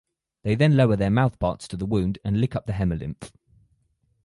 They 0.41 0.55
then 0.55 0.75
lower 0.77 0.95
their 0.95 1.11
mouth 1.11 1.37
parts 1.37 1.67
to 1.67 1.77
the 1.77 1.85
wound 1.85 2.17
and 2.23 2.41
lick 2.41 2.55
up 2.55 2.65
the 2.65 2.73
hemolymph. 2.73 3.31